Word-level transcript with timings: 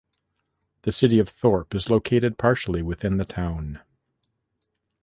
The 0.81 0.91
City 0.91 1.19
of 1.19 1.29
Thorp 1.29 1.75
is 1.75 1.91
located 1.91 2.39
partially 2.39 2.81
within 2.81 3.17
the 3.17 3.23
town. 3.23 3.81